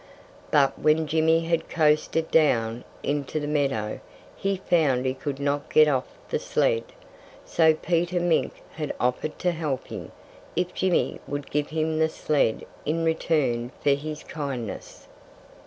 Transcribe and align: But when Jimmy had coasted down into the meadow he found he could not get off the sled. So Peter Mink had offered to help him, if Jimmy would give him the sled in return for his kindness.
But 0.49 0.79
when 0.79 1.05
Jimmy 1.05 1.41
had 1.41 1.69
coasted 1.69 2.31
down 2.31 2.83
into 3.03 3.39
the 3.39 3.45
meadow 3.45 3.99
he 4.35 4.57
found 4.57 5.05
he 5.05 5.13
could 5.13 5.39
not 5.39 5.69
get 5.71 5.87
off 5.87 6.07
the 6.27 6.39
sled. 6.39 6.85
So 7.45 7.75
Peter 7.75 8.19
Mink 8.19 8.63
had 8.71 8.95
offered 8.99 9.37
to 9.37 9.51
help 9.51 9.89
him, 9.89 10.11
if 10.55 10.73
Jimmy 10.73 11.19
would 11.27 11.51
give 11.51 11.67
him 11.69 11.99
the 11.99 12.09
sled 12.09 12.65
in 12.83 13.05
return 13.05 13.69
for 13.83 13.91
his 13.91 14.23
kindness. 14.23 15.07